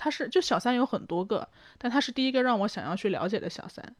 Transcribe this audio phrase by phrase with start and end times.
[0.00, 1.46] 他是就小三有很多个，
[1.76, 3.94] 但他是第一个让我想要去了解的小三。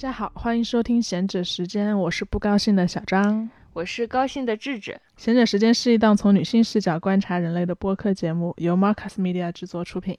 [0.00, 4.98] 家好，欢迎收听闲者时间，我是不高兴的小张，我是高兴的智智。
[5.18, 10.16] 闲者时间是一档从女性视角观察人类的播客节目，由 Marcus Media 制作出品。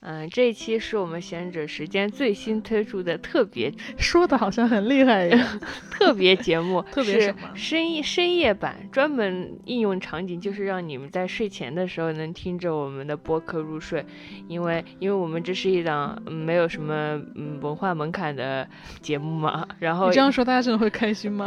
[0.00, 5.60] 嗯，这一期是我们闲者时间最新推出的特别， 说的好像很厉害一样。
[5.90, 7.50] 特别节目， 特别什么？
[7.56, 14.04] 深夜深夜版，专门应用场景就是让你们在睡前的时候能听着我们的播客入睡。
[14.46, 18.66] 因为，因为我们这是一档没有什么嗯文化门槛的
[19.00, 19.66] 节目嘛。
[19.80, 21.44] 然后你这样说，大家真的会开心吗？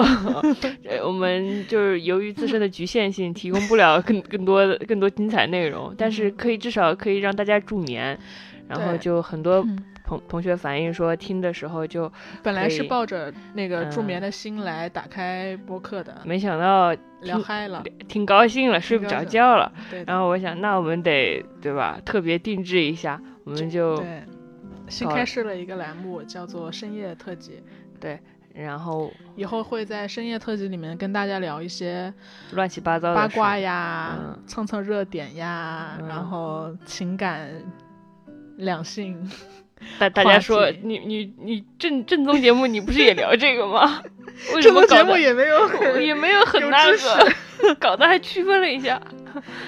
[1.06, 8.20] 我们就是由于自身的局限性，提供不了更更多的更多精彩内容，但是可以至少可以让大家助眠。
[8.72, 9.66] 然后就很多
[10.06, 19.72] 同同学反映说，听的时候就本来是抱着那个助眠的心来打开播客的，没想到聊嗨了，挺高兴了，睡不着觉了。
[20.06, 24.24] 然后我想，那我们得对吧，特别定制一下，我们就对
[24.88, 27.62] 新开设了一个栏目，叫做深夜特辑。
[28.00, 28.20] 对，
[28.54, 32.14] 然后以后会在深夜特辑里面跟大家聊一些
[32.54, 37.50] 乱七八糟的八卦呀，蹭蹭热点呀，然后情感。
[38.62, 39.30] 两性，
[40.00, 44.02] 大大家说你你你正正宗节目你不是也聊这个吗？
[44.56, 45.68] 为什么节目也没有
[46.00, 49.02] 也没有很那个，搞得还区分了一下。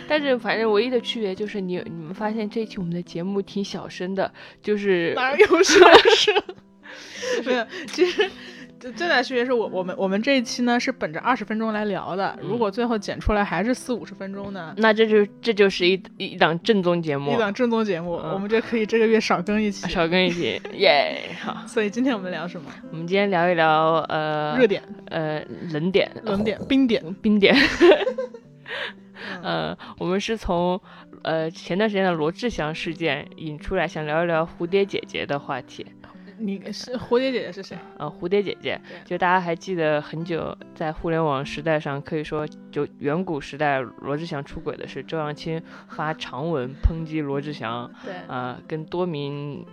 [0.08, 5.80] 但是反正唯一的区别就是你你们发现这一期我们的节目挺小声的，就是哪有小
[6.16, 6.44] 声？
[7.45, 8.30] 没有，其实。
[8.92, 21.30] 最大的区别是我我们我们这一期呢是本着二十分钟来聊的，如果最后剪出来还是四五十分钟呢，那这就这就是一一档正宗节目，一档正宗节目，我们就可以这个月少更一期，少更一期， 耶！
[21.42, 22.70] 好，所以今天我们聊什么？
[22.92, 27.55] 我们今天聊一聊呃热点，呃冷点，冷点，冰点，冰点。
[29.42, 30.80] 呃，我们是从
[31.21, 35.86] 呃前段时间的罗志祥事件引出来，想聊一聊蝴蝶姐姐的话题。
[36.38, 37.77] 你 是蝴蝶姐姐是谁？
[37.98, 49.66] 呃，蝴蝶姐姐，就大家还记得很久在互联网时代上，可以说就远古时代，罗志祥出轨的是周扬青发长文抨击罗志祥，对，啊，跟多名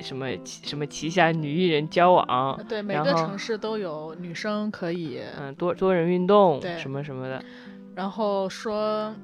[0.00, 7.42] 什么什么旗下女艺人交往，对，每个城市都有女生可以，嗯，多多人运动，什么什么的，
[7.94, 9.14] 然后说。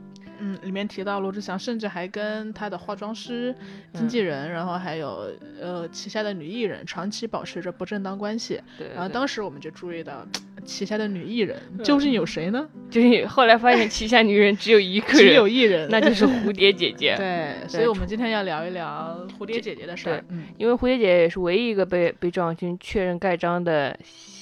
[0.44, 3.54] 嗯，里面提到罗志祥，甚至还跟他的化妆师、
[3.94, 8.60] 经纪人，然后还有呃旗下的女艺人长期保持着不正当关系。
[8.76, 8.88] 对。
[8.88, 10.26] 然后当时我们就注意到，
[10.64, 12.66] 旗下的女艺人究竟有谁呢？
[12.88, 17.14] 就是后来发现旗下女人只有一个人，只有艺人，那就是蝴蝶姐姐。
[17.20, 17.68] 对。
[17.68, 20.24] 所以我们今天要聊一聊蝴蝶姐姐的事儿。
[20.30, 20.44] 嗯。
[20.56, 23.94] 因为蝴蝶姐姐也是唯一一个被被周扬青确认盖章的。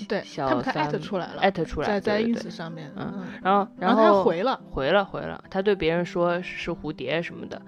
[0.06, 0.22] 对。
[0.36, 1.40] 他们艾特出来了。
[1.40, 1.88] 艾特出来。
[1.88, 2.92] 在在 ins 上面。
[2.96, 3.24] 嗯。
[3.42, 4.60] 然后然后他回了。
[4.70, 5.74] 回了回了，他对。
[5.80, 7.62] 别人说是蝴蝶什么的，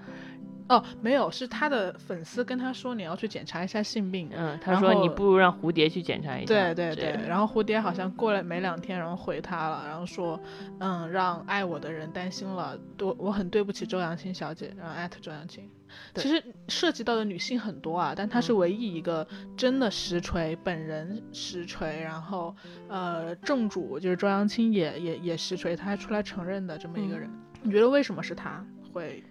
[0.68, 4.30] 哦，没有，是他的粉丝跟他说你要去检查一下性病。
[4.32, 6.46] 嗯，他说你不如让蝴蝶去检查一下。
[6.46, 10.40] 对对对，然后蝴蝶好像过了没两天，然后回他了，然后说，
[10.78, 15.68] 嗯，让爱我的人担心了，多我很对不起周扬青小姐，然后艾特周扬青。
[16.14, 22.56] 其实涉及到的女性很多啊，但她是唯一一个真的实锤，本人实锤，然后
[22.88, 27.28] 呃正主就是周扬青也也也实锤，她还出来承认的这么一个人。
[27.62, 29.22] 你觉得为什么是她会？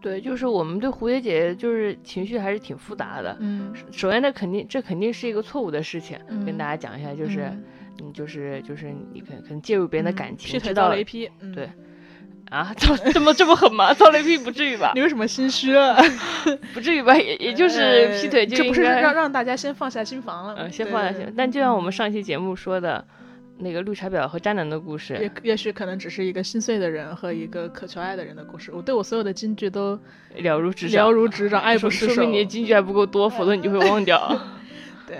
[0.00, 3.36] 对，就是我们对蝴蝶姐姐就是情绪还是挺复杂的。
[3.40, 7.50] 嗯，首先，这肯定这肯定是一个错误的事情，跟大家讲一下，就是
[8.02, 11.68] 嗯，就是就是你可可能介入别人的感情，知道了一批，对。
[12.48, 13.92] 啊， 这么这么这么狠吗？
[13.92, 14.92] 遭雷劈不至于吧？
[14.94, 15.96] 你为什么心虚了？
[16.72, 17.16] 不至于吧？
[17.16, 20.54] 也也就是劈腿，这不是让让大家先放下心防了？
[20.56, 21.26] 嗯，先放下心。
[21.36, 23.04] 但就像我们上期节目说的。
[23.58, 28.70] 那个绿茶婊和渣男的故事，也也许可能只是一个心碎的人和一个渴求爱的人的故事。
[28.72, 29.98] 我对我所有的金句都
[30.36, 32.14] 了如指掌，了如指掌，爱不释手。
[32.14, 34.20] 说明你的金句还不够多，否则你就会忘掉。
[35.06, 35.18] 对，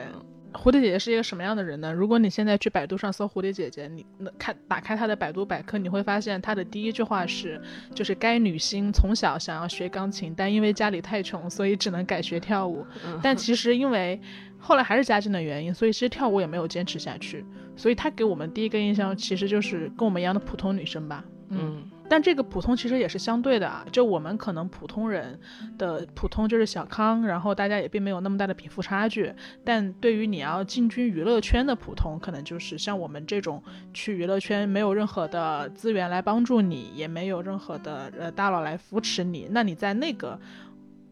[0.52, 1.92] 蝴蝶姐姐是一个什么样的人呢？
[1.92, 4.04] 如果你现在去百度上搜蝴蝶姐姐，你
[4.38, 7.60] 看打开她的百度百科，你会发现她的第一句话是，
[7.94, 12.84] 就是该女星从小想要学钢琴，但因为家里太穷，所以只能改学跳舞。
[13.22, 14.20] 但其实因为
[14.58, 17.44] 后来还是家境的原因，所以其实跳舞也没有坚持下去。
[17.76, 21.25] 所以她给我们第一个印象其实就是跟我们一样的普通女生吧。
[21.49, 25.38] 嗯，但这个普通其实也是相对的啊，就我们可能普通人
[25.78, 29.32] 的普通就是小康，然后大家也并没有那么大的贫富差距。
[29.62, 33.62] 但对于你要进军娱乐圈的普通，可能就是像我们这种
[33.94, 40.37] 去娱乐圈没有任何的资源来帮助你，也没有任何的呃大佬来扶持你，那你在那个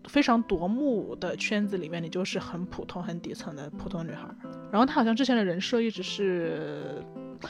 [0.09, 4.29] 非常夺目的圈子里面，你就是很普通、很底层的普通女孩。
[4.71, 7.03] 然后她好像之前的人设一直是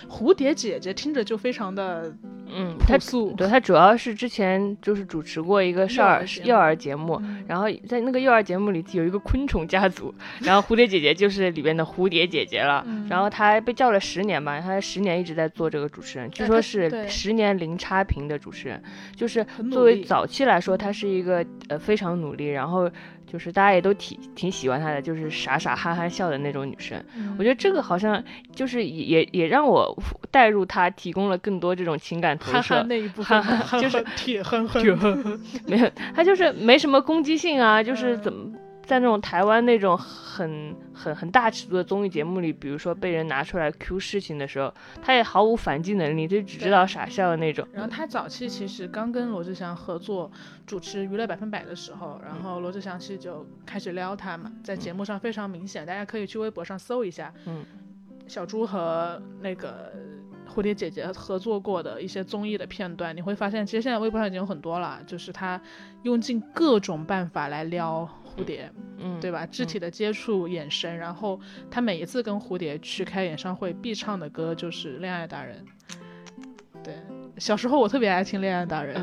[0.08, 2.14] 蝴蝶姐姐，听着就非常的。
[2.54, 18.82] 嗯，他素，对他主要是之前就是主持过一个少儿幼儿节目，然后在那个幼儿节目里有一个昆虫家族，然后蝴蝶姐姐就是里边的蝴蝶姐姐了，然后她被叫了十年吧，她十年一直在做这个主持人，据说是十年零差评的主持人，
[19.16, 22.90] 就是作为早期来说，她是一个呃非常努力，然后。
[23.26, 27.02] 就是大家也都挺挺喜欢她的，就是傻傻憨憨笑的那种女生。
[27.38, 28.22] 我觉得这个好像
[28.54, 29.96] 就是也也让我
[30.30, 32.82] 带入她，提供了更多这种情感投射。
[32.84, 33.42] 那一部分
[33.80, 34.82] 就是 铁憨憨，
[35.66, 38.50] 没有，她就是没什么攻击性啊，就是怎么。
[38.86, 44.72] 在那种台湾那种很很很大尺度的综艺节目里，比如说被人拿出来 Q 事情的时候，
[45.02, 47.66] 他也毫无反击能力，就只知道傻笑的那种。
[47.72, 50.30] 然后他早期其实刚跟罗志祥合作
[50.66, 57.64] 主持《娱乐百分百》的时候，然后罗志祥其实就开始撩他嘛，在节目上非常明显，大家可以去微博上搜一下，嗯，
[58.26, 59.92] 小猪和那个
[60.46, 65.60] 蝴蝶姐姐合作过的一些综艺的片段，你会发现，其实现在微博上已经有很多了，就是他
[66.02, 68.08] 用尽各种办法来撩。
[68.36, 69.46] 蝴蝶，嗯，对吧？
[69.46, 71.40] 肢体的接触、眼神，然后
[71.70, 75.64] 他每一次跟蝴蝶去开演唱会，必唱的歌就是《恋爱达人》。
[76.82, 76.94] 对，
[77.38, 78.96] 小时候我特别爱听《恋爱达人》，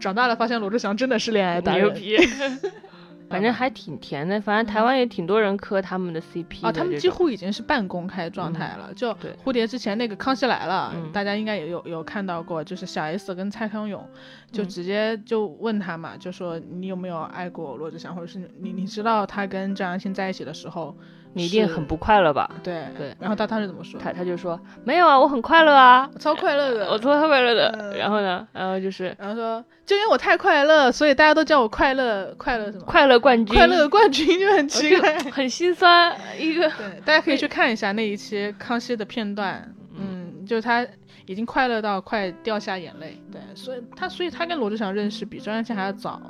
[0.00, 1.86] 长大了发现罗志祥真的是恋爱达人。
[1.86, 2.16] 牛逼。
[3.28, 8.92] 反正还挺甜的，反正台湾也挺多人磕他们的 CP 啊，他们几乎已经是半公开状态了。
[8.94, 9.14] 就
[9.44, 14.08] 蝴蝶之前那个《康熙来了》，大家应该也有有看到过，就是小 S 跟蔡康永
[14.50, 20.96] 就直接就问他嘛，就说你有没有爱过罗志祥，或者是你你知道他跟张艺兴在一起的时候。
[21.34, 22.50] 你一定很不快乐吧？
[22.62, 24.00] 对对，然后他当时怎么说？
[24.00, 27.96] 他他就说没有啊，我很快乐啊，超快乐的，我超快乐的。
[27.96, 32.84] 然后呢，然后就是，然后说就因为我太快乐，所以大家都叫我快乐快乐什么？
[32.84, 36.68] 快乐冠军，快乐冠军就很奇怪，很心酸一个。
[36.70, 40.86] 对，大家可以去看一下那一期康熙的片段，嗯，就是他
[41.26, 43.20] 已经快乐到快掉下眼泪。
[43.30, 46.20] 对，所以他所以他跟罗志祥认识比张艺兴还要早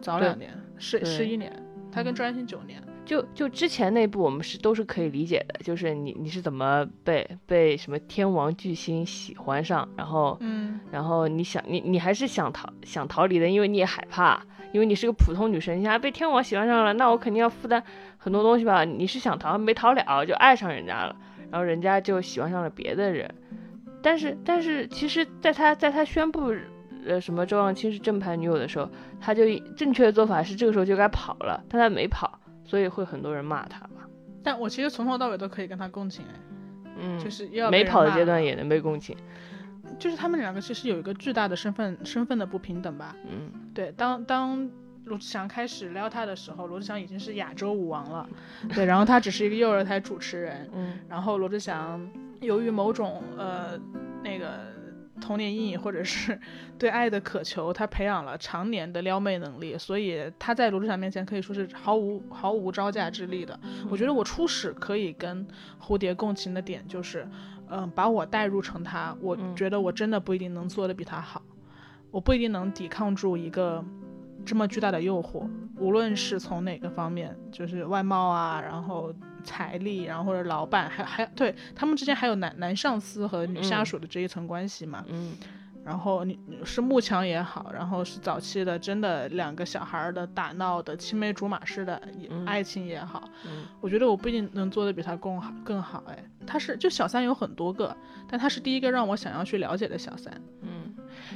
[0.00, 1.52] 早两年，十十一年，
[1.92, 2.82] 他跟张艺兴九年。
[3.06, 14.42] 就就之前那部我们是都是可以理解的，就是你你是怎么被被什么天王巨星喜欢上，然后嗯，然后你想你你还是想逃想逃离的，因为你也害怕，
[14.72, 17.82] 因为你是个普通女生，你还被天王喜欢上了，那我肯定要负担
[18.18, 18.84] 很多东西吧？
[18.84, 21.14] 你是想逃没逃了，就爱上人家了，
[21.50, 23.32] 然后人家就喜欢上了别的人，
[24.02, 26.52] 但是但是其实在他在他宣布
[27.06, 29.44] 呃什么周扬青是正牌女友的时候，他就
[29.76, 32.40] 正确的做法是这个时候就该跑了，但他没跑。
[32.66, 34.08] 所以会很多人骂他吧，
[34.42, 36.40] 但我其实从头到尾都可以跟他共情哎，
[37.00, 39.16] 嗯，就是要没跑的阶段也能被共情，
[39.98, 44.68] 就是他们两个其实有一个巨大的身份身份的不平等吧，嗯，对，当当
[45.04, 48.28] 罗志祥开始撩他的时候，罗志祥已经是亚洲舞王了，
[48.74, 52.04] 对，然后他只是一个幼儿台主持人，嗯，然后罗志祥
[52.40, 53.78] 由于某种呃
[54.22, 54.75] 那个。
[55.20, 56.38] 童年阴影或者是
[56.78, 63.58] 对爱的渴求，他培养了常年的撩妹能力，所以他在罗志祥面前可以说是毫无毫无招架之力的。
[63.90, 65.46] 我觉得我初始可以跟
[65.80, 67.28] 蝴蝶共情的点就是，
[67.68, 71.42] 嗯，把我代入成他，我觉得我真的不一定能做的比他好，
[72.10, 73.84] 我不一定能抵抗住一个
[74.46, 75.46] 这么巨大的诱惑，
[75.78, 79.12] 无论是从哪个方面，就是外貌啊，然后。
[79.44, 85.04] 财力，然后或者老板，还还对他们之间还有男男上司和女下属的这一层关系嘛？
[85.06, 85.34] 嗯，
[85.84, 92.02] 然后你是幕墙也好，然后是早期的真的两个小孩的打闹的青梅竹马式的
[92.44, 96.02] 爱情也好，嗯我觉得我不一定能做的比他更好更好。
[96.08, 97.96] 哎，他是就小三有很多个，
[98.28, 100.42] 但他是第一个让我想要去了解的小三。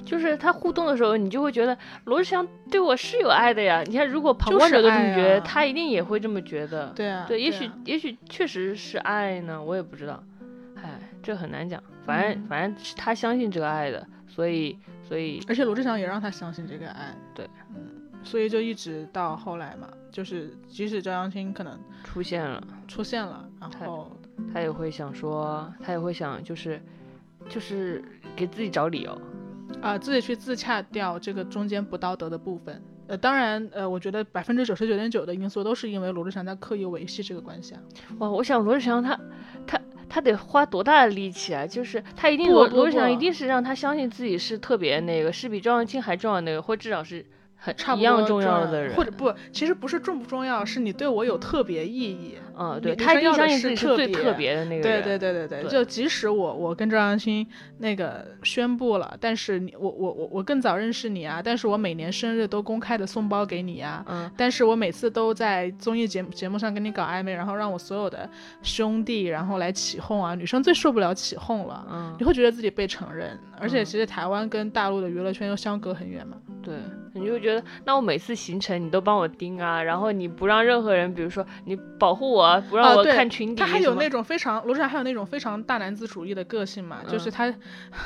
[0.01, 0.05] 嗯。
[0.05, 3.83] 就是他互动的时候，你就会觉得罗志祥对我是有爱的呀。
[3.87, 6.89] 你看，如果旁观者都这么觉得，他一定也会这么觉得。
[6.97, 10.23] 对啊，对，也许也许确实是爱呢，我也不知道。
[10.77, 11.83] 唉，这很难讲。
[12.05, 17.15] 反正反正是他相信这个爱的，所以所以，而且罗志祥也让他相信这个爱。
[17.35, 24.11] 对，嗯，所以就一直到后来嘛，就是即使张扬青可能出现了，出现了，然后
[24.53, 26.83] 他也会想说，他也会想，就是
[27.49, 28.03] 就是
[28.35, 29.21] 给自己找理由。
[29.81, 32.83] 啊，自己去自洽掉这个中间不道德的部分。
[33.07, 37.81] 呃，当然，呃，我觉得百分之九十九点九的因素都是因为罗志祥在刻意维系这个关系啊。
[38.19, 39.19] 哇，我想罗志祥他
[39.67, 41.67] 他他得花多大的力气啊？
[41.67, 47.27] 就是他一定罗罗志祥一定是让他相信自己是特别那个，是比赵又青还重要那个，或至少是
[47.63, 52.37] 很差不多一样重要的人，或者不，其实不是重不重要，是你对我有特别意义。
[52.59, 55.03] 嗯，对女他要的是是特别最特别的那个对人。
[55.03, 57.47] 对对对对，对就即使我我跟赵扬新
[57.79, 68.29] 那个宣布了，但是你我我我我更早认识你啊，但是我每年生日都公开的送包给你啊、嗯，但是我每次都在综艺节目节目上跟你搞暧昧，然后让我所有的
[68.63, 76.37] 兄弟然后来起哄啊，女生最受不了起哄了，嗯你会觉得自己被承认，而且嗯其实台湾跟大陆的娱乐圈又相隔很远嘛。
[76.63, 76.75] 对，
[77.15, 87.33] 你就会觉得，那我每次行程你都帮我盯啊，然后你不让任何人，比如说你保护我，不让我看群底，他还有那种非常罗志祥还有那种非常大男子主义的个性嘛，就是嗯。
[87.33, 87.51] 他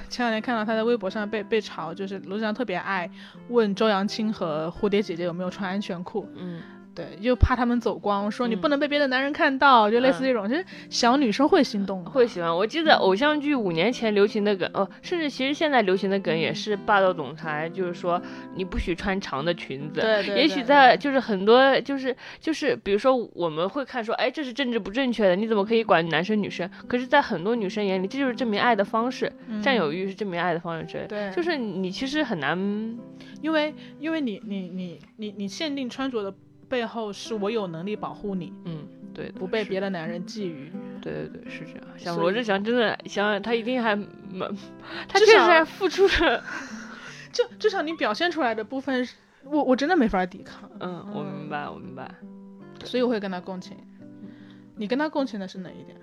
[0.09, 3.11] 前两天看到他在微博上被被嘲，就是罗志祥特别爱
[3.49, 6.61] 问周扬青和蝴蝶姐姐有没有穿安全裤，嗯，
[6.95, 12.55] 对，就怕他们走光，说你嗯不能被别的男人看到，就类似这种，其实小女生会心动的，会喜欢。
[12.55, 18.21] 我记得偶像剧五年前流行的梗，哦，甚至其实现在流行的梗也是霸道总裁，就是说
[18.55, 20.01] 你不许穿长的裙子。
[20.01, 26.71] 对对，也许在就是很多就是就是比如说我们会看说，哎，这是政治不正确的，你怎么可以管男生女生？
[26.87, 29.33] 可是，在很多女生眼里，这就是证明爱的方式，
[29.63, 31.09] 占有嗯欲是证明爱的方式之类的。
[31.09, 32.57] 对，就是你其实很难，
[33.43, 36.35] 因为因为你你你你你限定穿着的
[36.69, 40.71] 背后是我有能力保护你，嗯，对，不被别的男人觊觎。
[41.01, 41.81] 对对对，是这样。
[41.97, 44.51] 像罗志祥真的，想想他一定还蛮，
[45.09, 46.43] 他确实还付出了。
[47.33, 49.07] 就至少你表现出来的部分，
[49.45, 52.11] 我我真的没法抵抗，嗯，我明白，我明白。
[52.85, 53.77] 所以我会跟他共情。
[54.77, 55.97] 你跟他共情的是哪一点？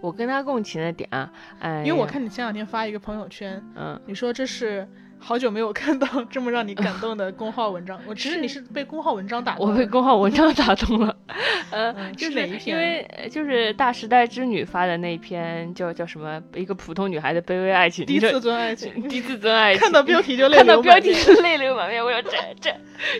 [0.00, 4.88] 我跟他共情的点啊，哎，因为我看你前两天发一个朋友圈，嗯，你说这是
[5.20, 8.00] 好久没有看到这么让你感动的公号文章。
[8.06, 9.68] 我其实你是被公号文章打动。
[9.68, 11.14] 我被公号文章打动了，
[11.70, 21.36] 呃，嗯就是哪一篇因为呃就是大时代之女发的那篇叫叫什么一个普通女孩的卑微爱情，低这自尊爱情，低自尊爱情，看到标题就泪 看到标题流满面。
[21.36, 22.70] 是泪流满面，我说这这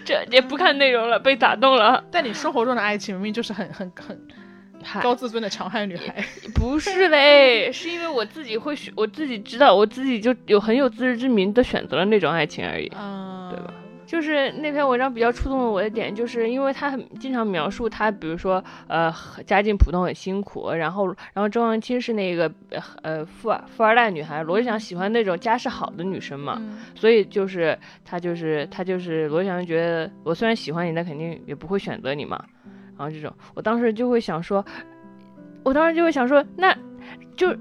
[0.04, 2.02] 这也不看内容了，被打动了。
[2.10, 4.18] 但你生活中的爱情明明就是很很很
[4.82, 6.24] 嗨高自尊的强悍女孩。
[6.54, 12.90] 不是嘞，是因为我自己会选，我自己知道，我自己就有很有自知之明的选择了那种爱情而已。
[12.98, 13.72] 嗯，对吧？
[14.06, 22.50] 就是那篇文章比较触动了我的点，就是因为他很经常描述他，比如说呃家境普通很辛苦，然后然后周扬青是那个
[23.02, 32.42] 呃富二富二代女孩，罗志祥喜欢那种家世好的女生嘛，嗯所以就是他就是他就是罗志祥觉得我虽然喜欢你，但肯定也不会选择你嘛，
[32.98, 34.62] 然后这种我当时就会想说，
[35.62, 36.76] 我当时就会想说，那
[37.36, 37.54] 就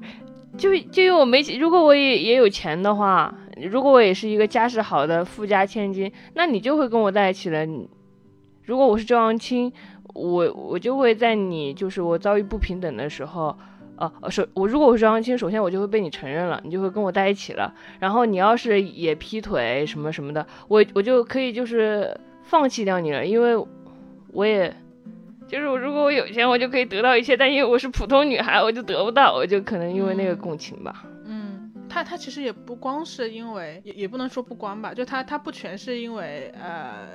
[0.57, 3.33] 就就因为我没钱，如果我也也有钱的话，
[3.69, 7.65] 如果我也是一个家世好的富家千金，那你就会跟我在一起了。
[8.63, 9.71] 如果我是周扬青，
[10.13, 13.55] 我我就会在你就是我遭遇不平等的时候。
[13.99, 17.73] 呃，呃首我如果我是周扬青，首先我就会被你承认了，你就会跟我在一起了。
[17.99, 23.57] 然后你要是也劈腿什么什么的，我我就可以就是放弃掉你了，因为
[24.33, 24.71] 我也
[25.47, 31.05] 就是我如果我有钱，我就可以得到一切，但因为我是普通女孩，我就得不到，我就可能因为那个嗯共情吧。
[31.23, 37.07] 嗯，他他其实也不光是因为，也也不能说不光吧，就他他不全是因为呃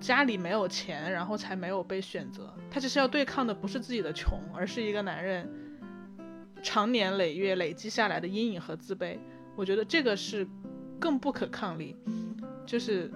[0.00, 2.52] 家里没有钱，然后才没有被选择。
[2.70, 5.46] 他其实要对抗的不是自己的穷，而是一个男人
[6.62, 9.18] 长年累月累积下来的阴影和自卑。
[9.54, 10.46] 我觉得这个是
[10.98, 11.94] 更不可抗力，
[12.64, 13.12] 就是。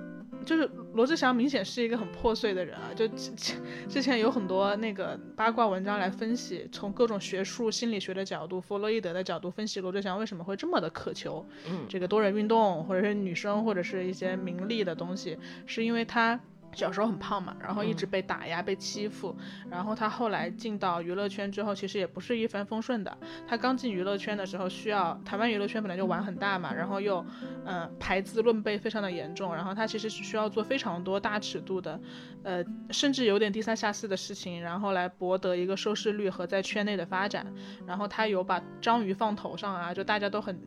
[0.51, 3.57] 就是罗志祥明显是一个很破碎的人啊，就之前
[3.89, 11.87] 之前有很多那个八卦文章来分析，从各种学术心理学的角度，弗洛伊德的角度分析罗志祥为什么会这么的渴求嗯。
[11.89, 16.41] 这个多人运动，或者是女生，或者是一些名利的东西，是因为他
[16.73, 19.37] 小时候很胖嘛，然后一直被打压、被欺负，
[19.71, 23.17] 然后他后来进到娱乐圈之后，其实也不是一帆风顺的。
[23.47, 27.25] 他刚进娱乐圈的时候，需要台湾娱乐圈本来就玩很大嘛，然后又
[27.65, 32.01] 呃排资论辈非常的严重，然后他其实是需要做非常多大尺度的，
[32.43, 37.47] 呃甚至有点低三下四的事情，然后来博得一个收视率和在圈内的发展。
[37.87, 40.59] 然后他有把章鱼放头上啊，就大家都很。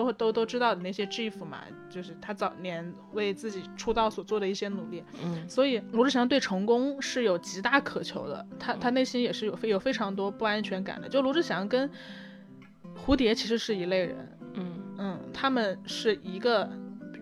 [0.00, 5.48] 都都都知道的那些 GIF 嘛，就是他早年为自己出道所做的一些努力，嗯。
[5.48, 11.08] 所以罗志祥对成功是有极大渴求的，他他内心也是有非有非常多不安全感的。
[11.08, 11.90] 就罗志祥跟
[12.96, 14.72] 蝴蝶其实是一类人，嗯。
[14.98, 16.70] 嗯，他们是一个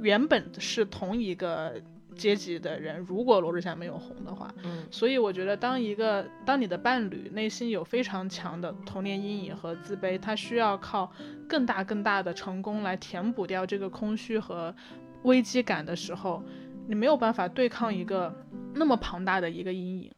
[0.00, 1.74] 原本是同一个
[2.18, 11.10] 阶级的人，如果罗志祥没有红的话，嗯所以我觉得，当一个当你的伴侣内心有非常强的童年阴影和自卑，他需要靠
[11.48, 14.74] 更大更大的成功来填补掉这个空虚和
[15.22, 16.42] 危机感的时候，
[16.88, 18.34] 你没有办法对抗一个
[18.74, 20.12] 那么庞大的一个阴影。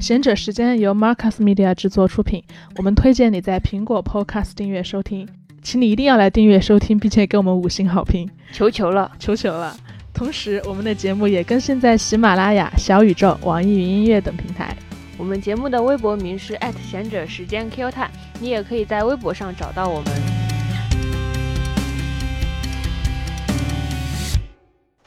[0.00, 2.44] 贤者时间由 Marcus Media 制作出品，
[2.76, 5.26] 我们推荐你在苹果 Podcast 订阅收听，
[5.64, 9.74] 请你一定要来订阅收听，并且给我们五星好评，求求了，求求了。
[10.12, 14.76] 同时，我们的节目也更新在喜马拉雅、小宇宙、网易云音乐等平台。
[15.16, 20.43] 我们节目的微博名是贤者时间 Q Time，你也可以在微博上找到我们。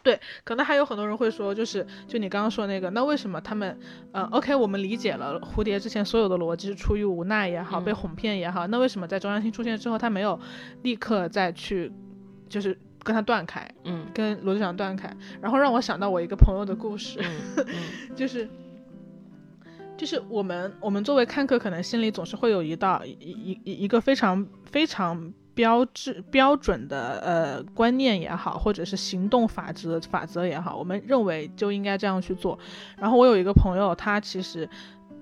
[0.07, 3.77] 对，可能还有很多人会说，就是就你刚刚说那个，那为什么他们，
[4.13, 10.39] 呃，OK，我们理解了蝴蝶之前所有的逻辑是出于无奈也好，被哄骗也好，那为什么在周扬青出现之后，他没有
[10.83, 11.91] 立刻再去，
[12.47, 17.19] 就是跟他断开，嗯，跟罗志祥断开，然后让我想到我一个朋友的故事，
[18.15, 18.47] 就是，
[19.97, 25.33] 就是我们我们作为看客，可能心里总是会有一道一一一一个非常非常。
[25.57, 32.59] 标志标准的呃观念也好，或者是行动法则法则也好，我们认为就应该这样去做。
[32.95, 34.69] 然后我有一个朋友，他其实，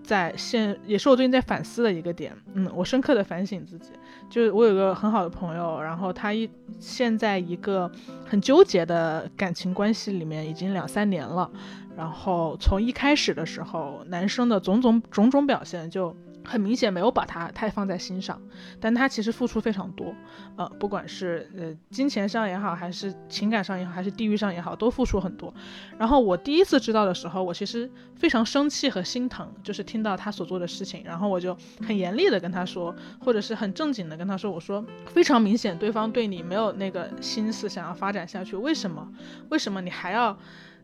[0.03, 3.91] 在现也是我最近在反思的一个点，嗯，我深刻的反省自己，
[4.29, 6.49] 就是我有个很好的朋友，然后他一
[6.79, 7.89] 现在一个
[8.25, 11.49] 很纠结的感情关系里面已经两三年了，
[11.95, 16.13] 然后从一开始的时候，男生的种种种种表现就。
[16.45, 18.39] 很明显没有把他太放在心上，
[18.79, 20.15] 但他其实付出非常多，
[20.55, 25.53] 呃，不管是呃金钱上也好，还是情感上也好，还是地域上也好，都付出很多。
[25.97, 39.11] 然后我第一次知道的时候，我其实非常生气和心疼，就是听到他所做的事情，然后我就很严厉的跟他说，或者是很正经的跟他说，我说非常明显对方对你没有那个心思想要发展下去，为什么？
[39.49, 40.37] 为什么你还要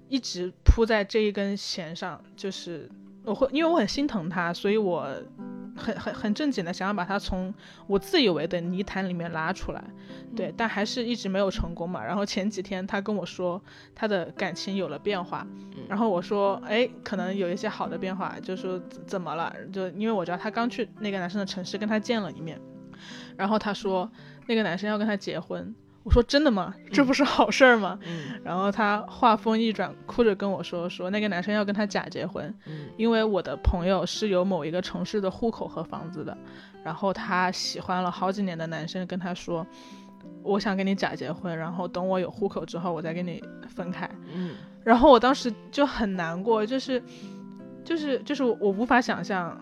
[0.09, 2.19] 一直扑在这一根弦上？
[2.35, 2.89] 就是。
[3.23, 5.07] 我会，因为我很心疼他，所以我
[5.75, 7.53] 很很很正经的想要把他从
[7.87, 9.83] 我自以为的泥潭里面拉出来，
[10.35, 12.03] 对，但还是一直没有成功嘛。
[12.03, 13.61] 然后前几天他跟我说
[13.95, 15.45] 他的感情有了变化，
[15.87, 19.55] 然后我说，哎，可能有一些好的变化，就说怎么了？
[19.71, 22.59] 就因为我知道他刚去那个男生的城市跟他见了一面，
[23.37, 24.11] 然后他说
[24.47, 25.73] 那个男生要跟他结婚。
[26.03, 26.73] 我说真的吗？
[26.91, 27.99] 这不是好事儿吗？
[28.01, 36.35] 嗯，然后他话锋一转，哭着跟我说说那个男生要跟他假结婚，嗯，因为我的朋友是有某一个城市的户口和房子的，
[36.83, 39.65] 然后他喜欢了好几年的男生跟他说，
[40.43, 47.01] 我想跟你假结婚，然后等我有户口之后我再跟你分开，嗯，然后我当时就很难过，就是
[47.83, 49.59] 就是就是我无法想象。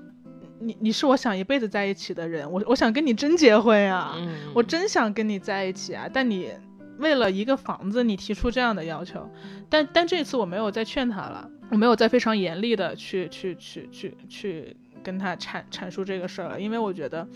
[0.62, 4.14] 你你是我想一辈子在一起的人，我我想跟你真结婚呀，
[4.54, 6.06] 我真想跟你在一起啊！
[6.12, 6.52] 但你
[7.00, 9.30] 为了一个房子，你提出这样的要求，
[9.70, 17.28] 但但这次我没有再劝他了，我没有再非常严厉的去去去去去跟他阐阐述这个事儿了，因为我觉得，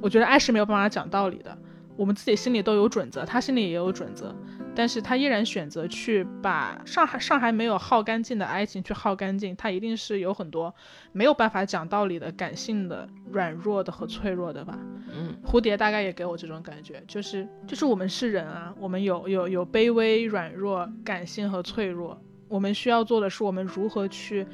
[0.00, 1.56] 我觉得爱是没有办法讲道理的，
[2.00, 4.34] 我们自己心里都有准则，他心里也有准则。
[4.74, 10.74] 但是他依然选择去把上海上海没有耗干净的爱情去耗干净，他一定是有很多
[11.12, 14.78] 没有办法讲道理的感性的软弱的和脆弱的吧。
[15.14, 24.46] 嗯，蝴蝶大概也给我这种感觉，就是就是我们是人啊，我们有有有卑微、软弱、感性和脆弱，我们需要做的是我们如何去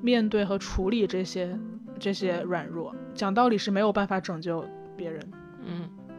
[0.00, 1.54] 面对和处理这些
[1.98, 2.96] 这些软弱。
[3.12, 4.64] 讲道理是没有办法拯救。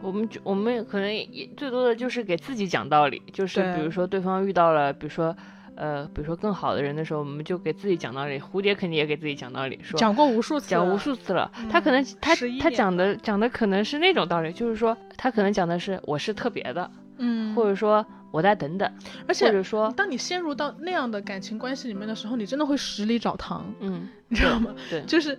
[0.06, 5.36] 我们就我们可能也最多的就是给自己讲道理，就是比如说对方遇到了，比如说
[5.74, 8.38] 呃，比如说更好的人的时候，我们就给自己讲道理。
[8.38, 11.50] 蝴蝶肯定也给自己讲道理，说讲过无数次，讲无数次了。
[11.68, 16.88] 他可能他他讲的讲的可能是那种道理，就是说他可能讲的是我是特别的，
[17.18, 18.88] 嗯，或者说我再等等，
[19.26, 24.72] 而且或者说当你陷入到那样的感情关系里面的时候，你真的会十里找糖，嗯，你知道吗？
[24.88, 25.36] 对，就是。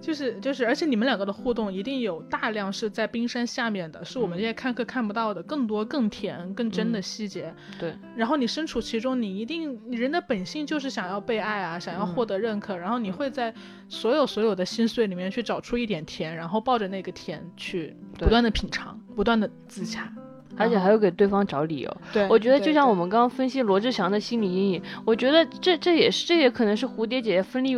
[0.00, 7.54] 就是就是，而且你们两个的互动一定有大量是在冰山下面的，是我们这些看客看不到的，更多、更甜、更真的细节。
[7.78, 7.94] 对。
[8.16, 12.76] 然后你身处其中，你一定，人的本性就是想要被爱啊，想要获得认可。
[12.76, 13.52] 然后你会在
[13.88, 20.10] 所有所有的心碎里面去找出一点甜，然后抱着那个甜去不断的品尝，不断的自洽，
[20.56, 21.96] 而且还有给对方找理由。
[22.10, 22.26] 对。
[22.28, 27.76] 我觉得就像我们刚刚分析罗志祥的心理阴影，我觉得这这也是这也可能是蝴蝶姐姐分离。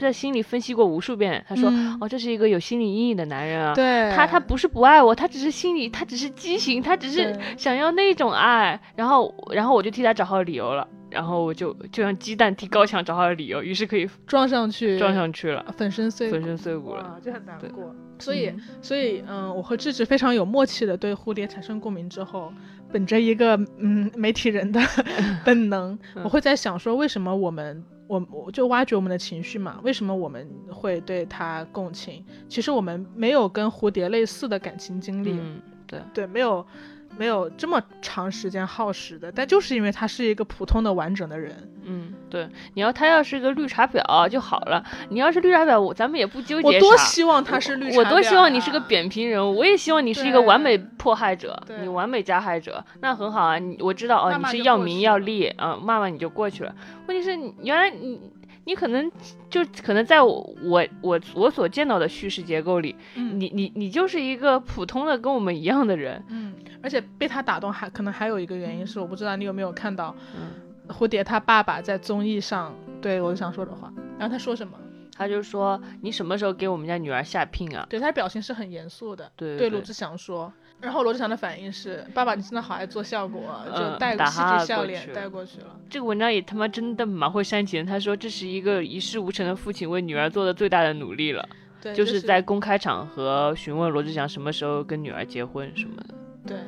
[0.00, 3.74] 在心里分析过无数遍，他说：“哦，这是一个有心理阴影的男人啊。
[3.74, 8.80] 对，他他不是不爱我，他只是心里，他只是畸形，他只是想要那种爱。
[8.96, 10.86] 然后，然后我就替他找好理由了。
[11.10, 17.94] 然后我就就像鸡蛋替高墙找好了理由，于是可以撞上去，撞上去了，粉身碎粉身碎骨了，就很难过。
[18.18, 22.52] 所以，所以，嗯，我和智智非常有默契的对蝴蝶产生共鸣之后，
[22.92, 24.78] 本着一个嗯媒体人的
[25.46, 27.82] 本能，我会在想说，为什么我们。
[28.08, 32.24] 我我就挖掘我们的情绪嘛，为什么我们会对他共情？
[32.48, 36.66] 其实我们没有跟蝴蝶类似的感情经历，嗯对对，没有
[37.18, 41.68] 没有这么长时间耗时的，但就是因为他是一个普通的完整的人。
[41.84, 44.84] 嗯，对，你要他要是个绿茶婊就好了。
[45.08, 46.68] 你要是绿茶婊，我咱们也不纠结。
[46.68, 47.98] 我多希望他是绿茶婊。
[47.98, 53.58] 我多希望你是个扁平人物，我也希望你是一个完美迫害者，你完美加害者，那很好啊。
[53.58, 56.74] 你我知道哦，你是要名要利啊，骂骂你就过去了。
[57.06, 58.20] 问题是，原来你。
[58.64, 59.10] 你可能
[59.48, 66.47] 就可能在我我我我所见到的叙事结构里，你你你就是一个普通的跟我们一样的人，嗯，
[66.82, 70.14] 而且被他打动还可能还有一个原因是我不知道你有没有看到，
[70.88, 74.78] 蝴蝶他爸爸在综艺上对我想说的话，然后他说什么？
[75.16, 77.84] 他就说你什么时候给我们家女儿下聘啊？
[77.90, 80.52] 对他表情是很严肃的，对对罗志祥说。
[80.80, 87.84] 然后罗志祥的反应是：“爸爸，你真的好爱做效果，就带个戏剧笑脸带过去了。”这个文章也他妈真的蛮会煽情。
[87.84, 91.48] 他说这是一个一事无成的父亲为女儿做的最大的努力了，
[91.92, 96.14] 就是在公开场合询问罗志祥什么时候跟女儿结婚什么的。
[96.48, 96.58] 对。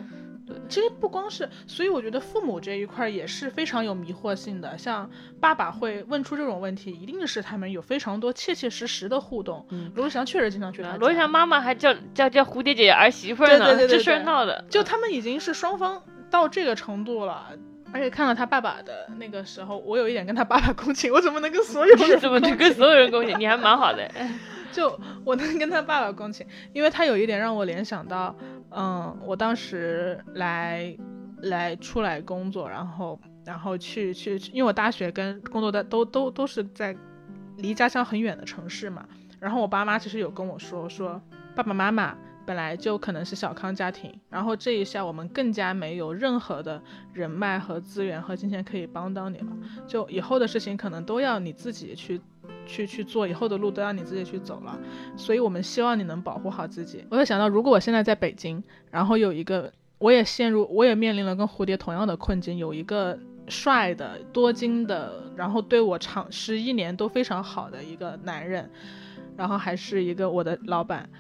[0.69, 4.77] 其实不光是，所以我觉得父母这一块也是非常有迷惑性的。
[4.77, 9.65] 像爸爸会问出这种问题，一定是他们有非常多切切实实的互动。
[9.71, 14.65] 嗯，罗志祥确实经常去他罗志祥妈妈还叫叫叫蝴蝶姐姐儿媳妇呢，这事儿闹的。
[14.69, 17.47] 就他们已经是双方到这个程度了，
[17.93, 21.13] 而且看到他爸爸的那个时候，我有一点跟他爸爸共情。
[21.13, 23.39] 我怎么能跟所有人 怎么能跟 所有人共情？
[23.39, 24.11] 你还蛮好的。
[24.73, 28.35] 就我能跟他爸爸共情，因为他有一点让我联想到。
[28.71, 30.97] 嗯，我当时来
[31.43, 36.97] 来出来工作，然后然后去去，因为我大学跟工作的都都都是在
[37.57, 39.07] 离家乡很远的城市嘛。
[39.39, 41.21] 然后我爸妈其实有跟我说说，
[41.55, 49.47] 爸爸妈妈本来就可能是小康家庭，然后这一下我们更加没有任何的人脉和资源和金钱可以帮到你了，
[49.87, 52.21] 就以后的事情可能都要你自己去。
[52.67, 54.79] 去去做以后的路都要你自己去走了，
[55.17, 57.05] 所以我们希望你能保护好自己。
[57.11, 68.71] 我就想到，如果我现在在北京，然后有一个，我也陷入，我也面临了跟蝴蝶同样的困境，有一个帅的、多金的，然后对我长十一年都非常好的一个男人，
[69.37, 71.11] 然后还是一个我的老板，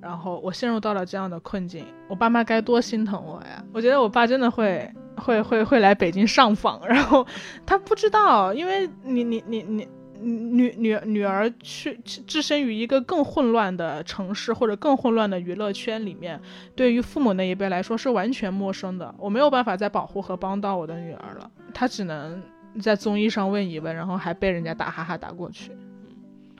[0.00, 3.64] 然后我陷入到了这样的困境，我爸妈该多心疼我呀！
[3.72, 7.24] 我觉得我爸真的会会会会来北京上访，然后
[7.64, 9.88] 他不知道，因为你你你你。
[10.20, 16.40] 女女女儿去置身于一个更混乱的城市或者更混乱的娱乐圈里面，
[16.74, 19.14] 对于父母那一辈来说是完全陌生的。
[19.18, 22.42] 我没有办法再保护和帮到我的女儿了，她只能
[22.80, 25.70] 在综艺上问一问，然后还被人家打哈哈打过去。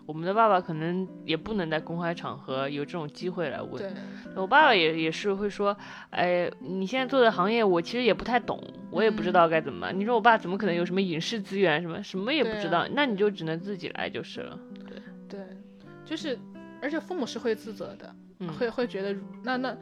[0.07, 3.95] 我们的爸爸可能也不能在公开场合有这种机会来问。
[4.37, 5.77] 我爸爸也也是会说，
[6.11, 9.91] 哎，你现在做的行业我其实也不太懂，我也不知道该怎么。
[9.93, 12.87] 你说我爸怎么可能有什么影视资源什么什么也不知道？
[12.93, 14.59] 那你就只能自己来就是了。
[14.89, 15.41] 对对，
[16.05, 16.39] 就是，
[16.81, 18.15] 而且父母是会自责的，
[18.59, 19.77] 会会觉得那那。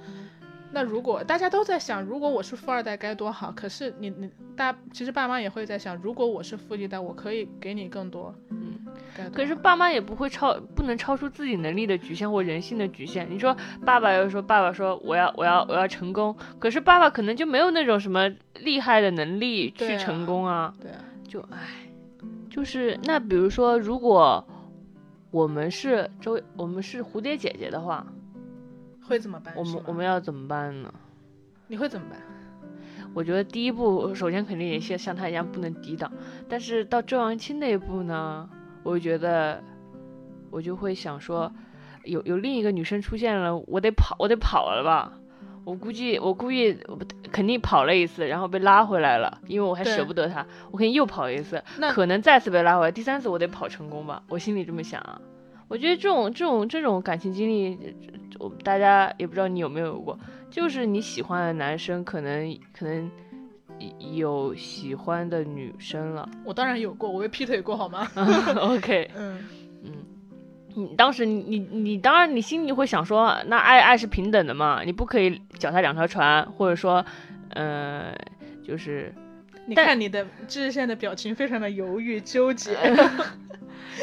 [0.77, 3.53] 那如果大家都在想，如果我是富二代该多好？
[3.53, 8.35] 可是你你大其实爸妈也会在想，如果我是富一代，我可以给你更多。
[9.19, 13.29] 嗯，可是爸妈也不会超，不能超出自己能力的局限或人性的局限。
[13.31, 18.29] 你说爸爸又说爸爸说我要我要我要成功，可是爸爸可能就没有那种什么
[18.61, 20.75] 厉害的能力去成功啊。
[20.81, 20.99] 对啊，
[21.29, 21.59] 就唉，
[22.51, 24.47] 就是那比如说，如果
[25.31, 28.07] 我们是周我们是蝴蝶姐姐的话。
[29.07, 29.53] 会怎么办？
[29.55, 30.91] 我们我们要怎么办呢？
[31.67, 32.19] 你会怎么办？
[33.13, 36.11] 我觉得第一步，首先肯定也是像他一样不能抵挡。
[36.49, 38.49] 但是到周扬青那一步呢，
[38.85, 39.61] 我觉得
[40.51, 41.51] 我就会想说，
[42.05, 45.13] 有有另一个女生出现了，我得跑，我得跑了吧？
[45.65, 46.79] 我估计我估计
[47.33, 54.23] 肯定跑了一次，然后被拉回来了，因为我还舍不得他，我肯定又跑一次，可能再次被拉回来，第三次我得跑成功吧？
[54.29, 55.19] 我心里这么想啊。
[55.67, 57.97] 我觉得这种这种这种感情经历，
[58.39, 60.19] 我大家也不知道你有没有过，
[60.51, 63.11] 就是你喜欢的男生可能可能
[64.15, 66.29] 有喜欢的女生了。
[66.45, 68.07] 我当然有过，我被劈腿过，好吗？
[68.61, 69.45] OK，嗯
[69.85, 69.93] 嗯，
[70.75, 77.05] 你当时你你你当然你心里会想说，那爱爱是平等的嘛，你不可以脚踏两条船，或者说，
[77.51, 78.15] 呃，
[78.63, 79.13] 就是，
[79.67, 82.77] 你看你的知县的表情非常的犹豫纠结。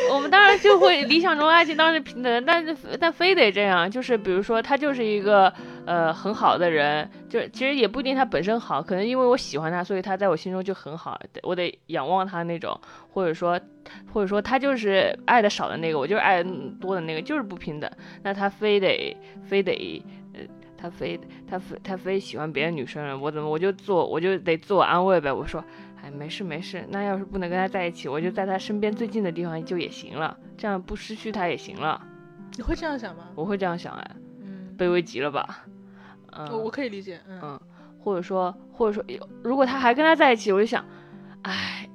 [0.10, 5.54] 我们当然就会理想中爱情当然是平等的，但是但非得这样，就是比如说他就是一个
[5.86, 12.80] 呃很好的人，就其实也不一定他本身好，可能因为我喜欢他，所以他在我心中就很好，我得仰望他那种，
[13.12, 13.60] 或者说
[14.14, 16.44] 或者说他就是爱的少的那个，我就是爱
[16.80, 17.90] 多的那个，就是不平等，
[18.24, 20.42] 那他非得非得呃
[20.78, 25.64] 他非他非他非喜欢别的女生，我怎么我就做我我就得自我安慰呗，我说。
[26.04, 32.02] 哎，没事没事，那要是不能跟他在一起，我就在他身边最近的地方就也行了，这样不失去他也行了。
[32.58, 33.26] 你会这样想吗？
[33.36, 34.21] 我会这样想哎，嗯，
[34.82, 35.66] 卑微极了吧？
[36.32, 37.60] 嗯，我我可以理解，嗯，
[38.00, 39.04] 或者说或者说，
[39.44, 40.84] 如果他还跟他在一起，我就想，
[41.44, 41.88] 哎，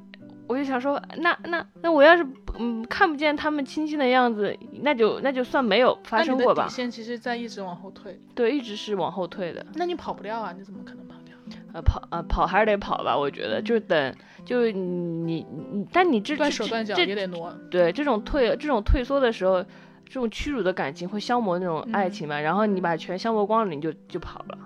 [0.46, 2.24] 我就想说，那那那我要是
[2.58, 6.64] 嗯看不见他们亲亲的样子，那就那就算没有发生过吧。
[6.64, 8.20] 底线其实在一直往后退。
[8.34, 9.66] 对，一直是往后退的。
[9.74, 10.54] 那你跑不掉啊？
[10.56, 11.34] 你怎么可能跑掉？
[11.72, 17.50] 呃，跑呃跑还是得跑吧，我觉得，就是等就你你，但你这断手断脚也得挪。
[17.70, 19.64] 对，这种退这种退缩的时候。
[20.06, 22.40] 这种屈辱的感情会消磨那种爱情嘛？
[22.40, 24.58] 然后你把全消磨光了，你就就跑了。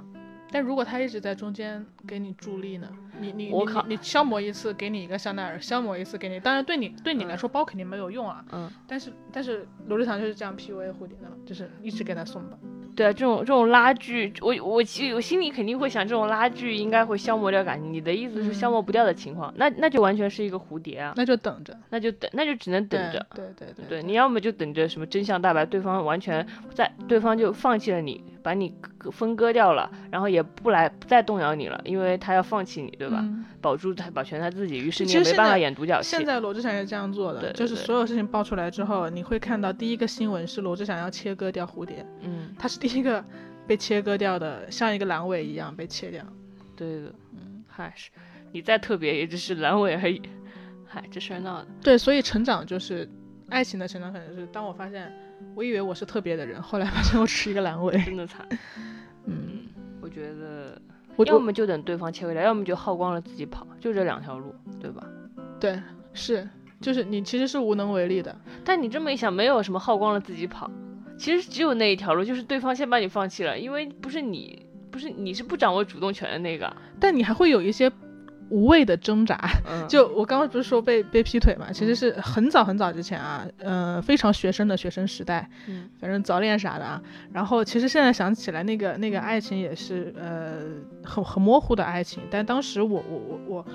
[0.53, 2.89] 但如果他一直在中间给你助力呢？
[3.21, 8.45] 你你我靠，你消磨一次给你一个香奈儿，消磨一次给你，当然对你对你来说包肯定没有用啊。
[8.53, 8.71] 嗯。
[8.87, 12.59] 但是但是罗志祥就是这样 PUA 蝴蝶的，就是一直给他送吧。
[12.97, 17.93] 对啊，这种这种拉锯，我我其实我心里肯定会想，这种拉锯应该会消磨掉感情。
[17.93, 21.15] 你的意思是消磨不掉的情况，那那就完全是一个蝴蝶啊。
[21.17, 23.25] 那就等着，那就等，那就只能等着。
[23.35, 28.75] 对对对对，你要么就等着什么真相大白，对方完全在，对方就放弃了你，把你
[29.13, 33.25] 分割掉了，然后也不来不再动摇你了，因为他要放弃你，对吧？
[33.61, 36.17] 保住他保全他自己，于是你也没办法演独角戏。
[36.17, 43.25] 现在罗志祥也这样做的，就是所有事情爆出来之后，你会看到第一个新闻是罗志祥要切割掉蝴蝶，嗯，他是第一个。
[43.67, 46.25] 被切割掉的，像一个阑尾一样被切掉。
[46.75, 48.11] 对的，嗯，嗨，是，
[48.51, 50.21] 你再特别也只是阑尾而已。
[50.89, 51.69] 嗨，这事儿闹的。
[51.81, 53.09] 对，所以成长就是
[53.49, 55.13] 爱情的成长，可能是当我发现，
[55.55, 58.45] 我以为我是特别的人，后来发现我只是一个阑尾，真的惨。
[59.27, 59.69] 嗯，
[60.01, 60.81] 我觉得，
[61.25, 65.07] 要么就等对方切回来，要么就耗光了自己跑，就这两条路，对吧？
[65.59, 65.81] 对，
[66.13, 66.49] 是，
[66.81, 68.35] 就是你其实是无能为力的。
[68.65, 70.71] 但你这么一想，没有什么耗光了自己跑。
[71.19, 77.91] 其实只有那一条路，就是对方先把你放弃了，因为不是你，不是你是不掌握主动权的那个，但你还会有一些
[78.51, 79.39] 无谓的挣扎。
[79.89, 87.01] 就我刚刚不是说被被劈腿嘛，其实是很早很早之前啊，呃，非常学生的学生时代，嗯，反正早恋啥的啊。
[87.33, 90.59] 然后其实现在想起来，那个那个爱情也是呃
[91.03, 93.67] 很很模糊的爱情，但当时我我我我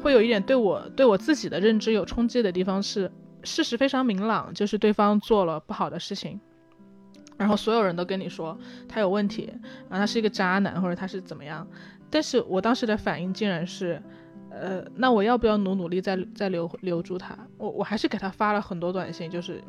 [0.00, 3.10] 会有一点对我对我自己的认知有冲击的地方是，
[3.42, 6.40] 事实非常明朗，就是对方做了不好的事情。
[7.38, 9.52] 然后所有人都跟你说他有问题，
[9.90, 11.66] 然后他是一个渣男或者他是怎么样，
[12.10, 14.00] 但是我当时的反应竟然是，
[14.50, 17.36] 呃，那我要不要努努力再再留留住他？
[17.58, 19.62] 我我还是给他发了很多短信，就是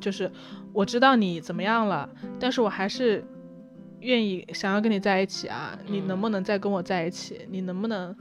[0.00, 0.30] 就是
[0.72, 2.08] 我知道你怎么样了，
[2.40, 3.24] 但是我还是
[4.00, 7.46] 愿意想要跟你在一起啊，你能不能再跟我在一起？
[7.50, 8.14] 你能不能，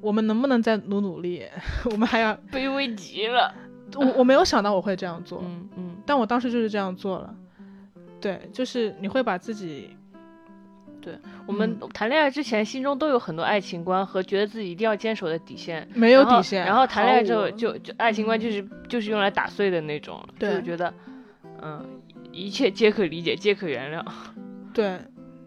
[0.00, 1.44] 我们能不能再努努力？
[1.90, 3.54] 我们还要卑微极了，
[3.94, 7.34] 我我没有想到我会这样做，嗯嗯，但我当时就是这样做了。
[8.20, 9.96] 对，就是你会把自己，
[11.06, 11.16] 对
[11.46, 16.66] 我们谈恋爱之前，心中都有很多爱情观和觉得自己一定要坚守的底线，没有底线。
[16.66, 20.92] 然后谈恋爱之后，就就爱情观就是就是用来打碎的那种，就觉得，
[21.62, 21.86] 嗯，
[22.32, 24.04] 一切皆可理解，皆可原谅。
[24.74, 24.98] 对，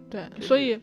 [0.09, 0.79] 对，所以，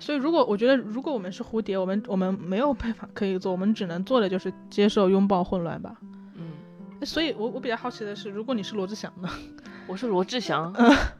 [0.00, 5.96] 所以如果我觉得，如果我们是蝴蝶，我们我们没有办法可以做，我们只能做的就是接受拥抱混乱吧。
[6.34, 9.28] 嗯，所以我我比较好奇的是，如果你是罗志祥呢？
[9.86, 10.74] 我是罗志祥，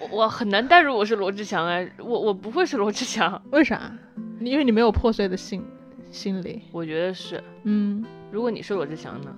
[0.00, 3.92] 我我很难代入我是罗志祥哎，我我不会是罗志祥，为啥？
[4.40, 5.64] 因为你没有破碎的心
[6.10, 9.34] 心理，我觉得是，嗯，如果你是罗志祥呢？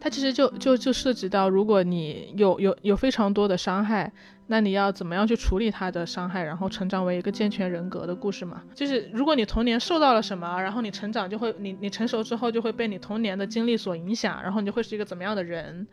[0.00, 4.12] 他其实就就就涉及到，如果你有有有非常多的伤害。
[4.46, 8.62] 那你要怎么样去处理他的伤害，然后成长为一个健全人格的故事嘛？
[8.74, 15.86] 就是如果你童年受到了什么，然后你成长就会，你你成熟之后就会被你童年的经历所影响，然后你就会是一个怎么样的人？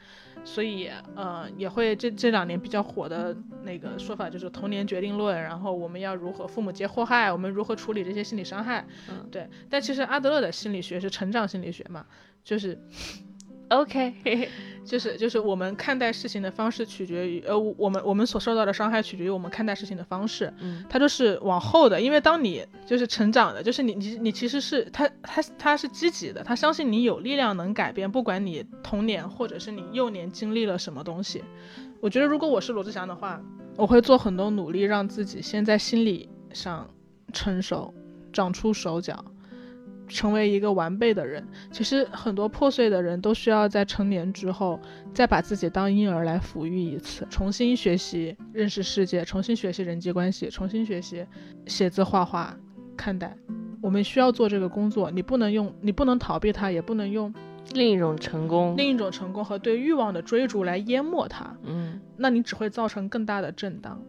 [0.44, 8.86] 所以呃，也会这这两年比较火的那个说法就是童年决定论，然后我们要如何父母皆祸害，我们如何处理这些心理伤害？
[9.10, 9.48] 嗯，对。
[9.70, 12.06] 但其实阿德勒的心理学是成长心理学嘛，
[12.44, 12.78] 就是。
[13.72, 14.14] OK，
[14.84, 20.54] 就是就是我们看待事情的方式取决于，呃，我们我们所受到的伤害取决于我们看待事情的方式。
[20.60, 31.42] 嗯，它就是往后的，因为当你就是成长的，就是你你你其实是他他他是积极的，他相信你有力量能改变，不管你童年或者是你幼年经历了什么东西。
[32.02, 33.42] 我觉得如果我是罗志祥的话，
[33.78, 36.90] 我会做很多努力，让自己先在心理上
[37.32, 37.94] 成熟，
[38.34, 39.24] 长出手脚。
[40.12, 44.80] 成为一个完备的人，其实很多破碎的人都需要在成年之后，
[45.14, 51.26] 再把自己当婴儿来抚育一次，重新学习认识世界，重新学习人际关系，重新学习
[51.66, 52.56] 写字画画
[52.96, 53.36] 看待。
[53.82, 57.34] 我们需要做这个工作，你不能用，你不能逃避它，也不能用
[57.74, 61.56] 另一种成功，另一种成功和对欲望的追逐来淹没它。
[61.64, 64.00] 嗯，那你只会造成更大的震荡。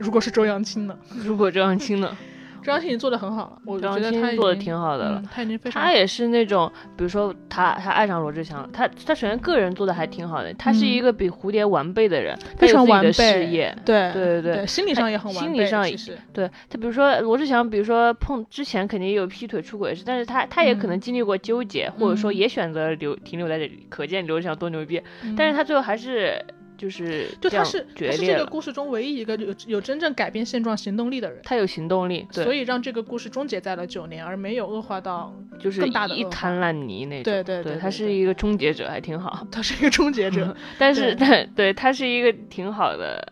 [0.00, 0.96] 如果是周扬青呢？
[1.14, 2.16] 如果周扬青呢？
[2.62, 5.22] 周扬青已经做的很好了，我觉得他做的挺好的了。
[5.32, 13.12] 他已经非常，他也是那种，比如说他他爱上罗志祥，他他首先个人做的还挺好的，他是一个比蝴蝶完备的人，非常完备。
[13.12, 15.50] 事业，对对对对，心理上也很完备。
[15.50, 15.96] 心理上也，
[16.34, 25.02] 对他比如说罗志祥，比如说碰之前肯定也有劈腿出轨事，但是他他也可能经历过纠结，或者说也选择留停留在这里，可见罗志祥多牛逼。
[25.34, 26.44] 但是他最后还是。
[26.80, 37.24] 就是就他是他是这个故事中唯一一个有有真正改变现状行动力的人，他有行动力，所以让这个故事终结在了九年，而没有恶化到就是更大的一滩烂泥那种。
[37.24, 39.46] 对对对，他是一个终结者，还挺好。
[39.52, 43.30] 他是一个终结者，但是对对，他是一个挺好的。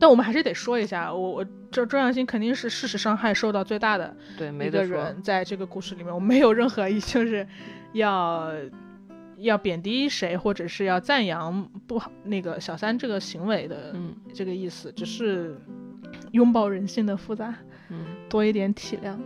[0.00, 7.46] 但我们还是得说一下，我我周周扬青肯定是事实伤害受到最大的对一个人，在这个故事里面，我没有任何意就是
[7.92, 8.50] 要。
[9.38, 13.94] 要贬低谁，或者是要赞扬不好那个小三这个行为的，
[14.34, 15.60] 这个意思，只是
[16.32, 17.54] 拥抱人性的复杂，
[17.88, 19.16] 嗯，多一点体谅。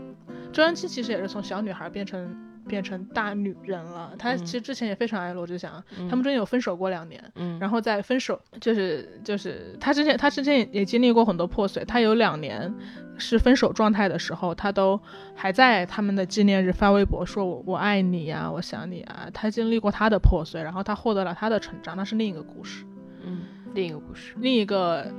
[0.53, 4.14] 周扬青其实也是从小女孩变成变成大女人了。
[4.18, 12.75] 她其实之前也非常爱罗志祥，他们中间有分手过两年，嗯，然后在分手就是就是她之前她之前也经历过很多破碎，她有两年。
[13.18, 14.98] 是分手状态的时候，他都
[15.35, 19.29] 还在他们的纪念日发微博说“我我爱你呀，我想你啊”。
[19.33, 22.85] 他经历过他的破碎，然后他获得了他的成长，那是另一个故事。
[23.22, 23.42] 嗯，
[23.75, 25.12] 另一个故事，另一个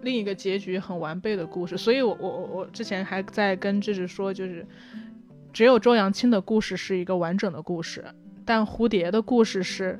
[0.00, 1.76] 另一个结局很完备的故事。
[1.76, 4.66] 所以，我我我我之前还在跟智智说，就是
[5.54, 8.04] 只有周扬青的故事是一个完整的故事，
[8.44, 9.98] 但蝴蝶的故事是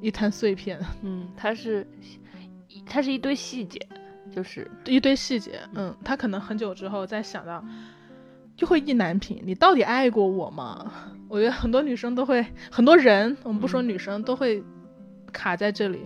[0.00, 0.80] 一滩碎片。
[1.04, 1.86] 嗯，它是
[2.84, 3.78] 它是一堆细节。
[4.30, 7.64] 就是一堆细节，嗯，他可能很久之后再想到，
[8.54, 9.40] 就会意难平。
[9.42, 10.92] 你到底爱过我吗？
[11.28, 14.62] 我觉得很多女生都会，很多人，我们不说女生，都会
[15.32, 16.00] 卡在这里，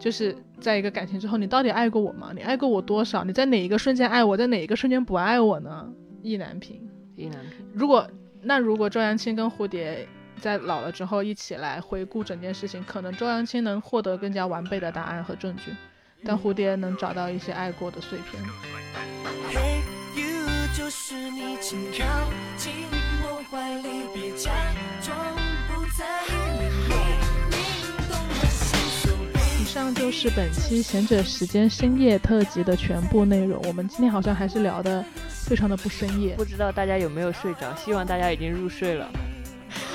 [0.00, 2.32] 就是在一个感情之后，你到底爱过我吗？
[2.34, 3.22] 你爱过我多少？
[3.22, 5.88] 你在哪一个瞬间爱我，在哪一个瞬间不爱我呢？
[6.22, 6.82] 意难平，
[7.16, 7.66] 意难平。
[7.74, 8.08] 如果
[8.42, 10.06] 那如果周扬青跟蝴蝶
[10.40, 15.72] 在老了之后一起来回顾整件事情，可能周扬青能获得更加完备的答案和证据。
[16.26, 18.42] 但蝴蝶能找到一些爱过的碎片。
[29.60, 33.60] 以上就是本期贤者时间深夜特辑的全部内容。
[33.66, 35.04] 我们今天好像还是聊的
[35.44, 37.74] 非常的不深夜，不知道大家有没有睡着？
[37.76, 39.08] 希望大家已经入睡了。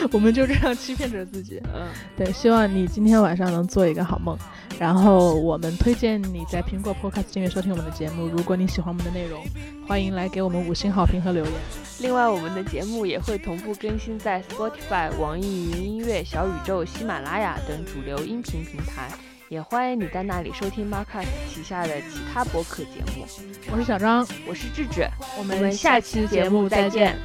[0.11, 1.61] 我们就这样欺骗着自己。
[1.73, 4.37] 嗯，对，希望你今天晚上能做一个好梦。
[4.77, 8.27] 然后我们推荐你在苹果 Podcast 订阅收听我们的节目。
[8.27, 9.41] 如果你喜欢我们的内容，
[9.87, 11.53] 欢迎来给我们五星好评和留言。
[11.99, 19.09] 另外，我们的节目也会同步更新在 Spotify、网易云音乐、小宇宙、喜马拉雅等主流音频平台，
[19.49, 23.25] 也欢迎你在那里收听 Marcus 旗下的其他播客节目。
[23.71, 25.09] 我是小张，我是智智，
[25.39, 27.17] 我们下期节目再见。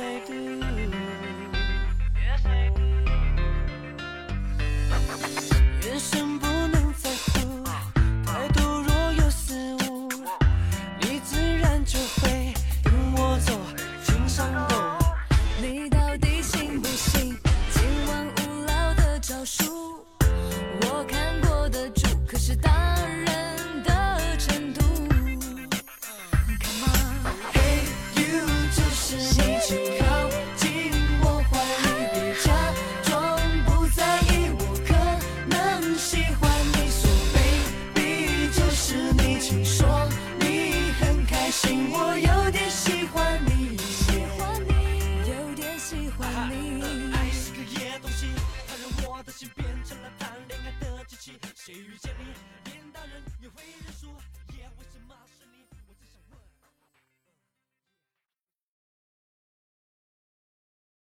[0.00, 1.27] I do.